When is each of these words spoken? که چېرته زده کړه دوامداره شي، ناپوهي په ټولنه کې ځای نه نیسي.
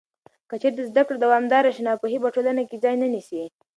که 0.49 0.55
چېرته 0.61 0.81
زده 0.89 1.01
کړه 1.07 1.17
دوامداره 1.23 1.69
شي، 1.75 1.81
ناپوهي 1.87 2.17
په 2.21 2.29
ټولنه 2.35 2.61
کې 2.69 2.81
ځای 2.83 2.95
نه 3.01 3.07
نیسي. 3.13 3.41